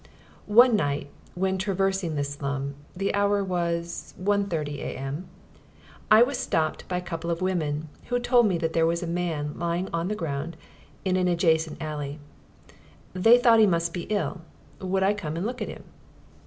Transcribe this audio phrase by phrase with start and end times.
[0.47, 5.27] One night when traversing this slum the hour was 1.30 a.m.
[6.09, 9.17] I was stopped by a couple of women who told me that there was a
[9.21, 10.57] man lying on the ground
[11.05, 12.17] in an adjacent alley;
[13.13, 14.41] they thought he must be ill;
[14.79, 15.83] would I come and look at him?